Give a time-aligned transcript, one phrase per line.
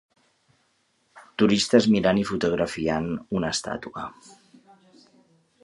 [1.41, 3.11] Turistes mirant i fotografiant
[3.41, 4.07] una estàtua.